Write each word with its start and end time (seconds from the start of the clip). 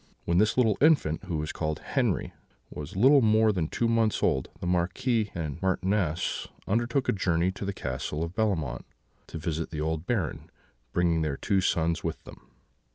"When 0.25 0.39
this 0.39 0.57
little 0.57 0.79
infant, 0.81 1.25
who 1.25 1.37
was 1.37 1.51
called 1.51 1.77
Henri, 1.93 2.33
was 2.71 2.95
little 2.95 3.21
more 3.21 3.51
than 3.51 3.67
two 3.67 3.87
months 3.87 4.23
old, 4.23 4.49
the 4.59 4.65
Marquis 4.65 5.29
and 5.35 5.61
Marchioness 5.61 6.47
undertook 6.67 7.07
a 7.07 7.11
journey 7.13 7.51
to 7.51 7.65
the 7.65 7.71
Castle 7.71 8.23
of 8.23 8.33
Bellemont, 8.33 8.83
to 9.27 9.37
visit 9.37 9.69
the 9.69 9.81
old 9.81 10.07
Baron, 10.07 10.49
bringing 10.91 11.21
their 11.21 11.37
two 11.37 11.61
sons 11.61 12.03
with 12.03 12.23
them. 12.23 12.49